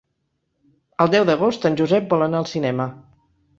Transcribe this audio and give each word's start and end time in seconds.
El 1.05 1.11
deu 1.17 1.27
d'agost 1.31 1.69
en 1.71 1.79
Josep 1.83 2.09
vol 2.17 2.27
anar 2.29 2.43
al 2.43 2.51
cinema. 2.57 2.91